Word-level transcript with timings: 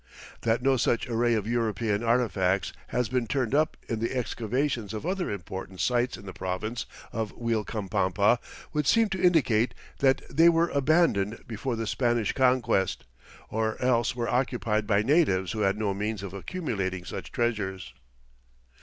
That 0.41 0.63
no 0.63 0.77
such 0.77 1.07
array 1.07 1.35
of 1.35 1.45
European 1.45 2.01
artifacts 2.03 2.73
has 2.87 3.07
been 3.07 3.27
turned 3.27 3.53
up 3.53 3.77
in 3.87 3.99
the 3.99 4.15
excavations 4.17 4.95
of 4.95 5.05
other 5.05 5.29
important 5.29 5.79
sites 5.79 6.17
in 6.17 6.25
the 6.25 6.33
province 6.33 6.87
of 7.13 7.31
Uilcapampa 7.37 8.39
would 8.73 8.87
seem 8.87 9.09
to 9.09 9.21
indicate 9.21 9.75
that 9.99 10.23
they 10.27 10.49
were 10.49 10.69
abandoned 10.69 11.43
before 11.45 11.75
the 11.75 11.85
Spanish 11.85 12.33
Conquest 12.33 13.05
or 13.51 13.79
else 13.79 14.15
were 14.15 14.27
occupied 14.27 14.87
by 14.87 15.03
natives 15.03 15.51
who 15.51 15.59
had 15.59 15.77
no 15.77 15.93
means 15.93 16.23
of 16.23 16.33
accumulating 16.33 17.05
such 17.05 17.31
treasures. 17.31 17.93